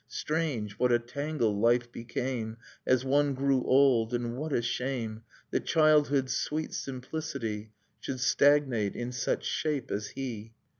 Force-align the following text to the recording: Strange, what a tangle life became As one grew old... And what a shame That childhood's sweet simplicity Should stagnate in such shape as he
Strange, 0.07 0.79
what 0.79 0.91
a 0.91 0.97
tangle 0.97 1.55
life 1.55 1.91
became 1.91 2.57
As 2.87 3.05
one 3.05 3.35
grew 3.35 3.63
old... 3.63 4.15
And 4.15 4.35
what 4.35 4.51
a 4.51 4.63
shame 4.63 5.21
That 5.51 5.65
childhood's 5.67 6.35
sweet 6.35 6.73
simplicity 6.73 7.69
Should 7.99 8.19
stagnate 8.19 8.95
in 8.95 9.11
such 9.11 9.45
shape 9.45 9.91
as 9.91 10.07
he 10.07 10.53